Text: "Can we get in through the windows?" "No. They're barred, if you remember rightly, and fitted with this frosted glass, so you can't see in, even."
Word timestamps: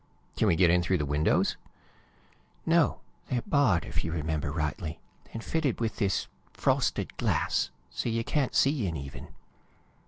"Can 0.35 0.47
we 0.47 0.55
get 0.55 0.71
in 0.71 0.81
through 0.81 0.97
the 0.97 1.05
windows?" 1.05 1.57
"No. 2.65 3.01
They're 3.27 3.43
barred, 3.43 3.85
if 3.85 4.03
you 4.03 4.11
remember 4.11 4.51
rightly, 4.51 4.99
and 5.31 5.43
fitted 5.43 5.79
with 5.79 5.97
this 5.97 6.25
frosted 6.53 7.15
glass, 7.17 7.69
so 7.91 8.09
you 8.09 8.23
can't 8.23 8.55
see 8.55 8.87
in, 8.87 8.97
even." 8.97 9.27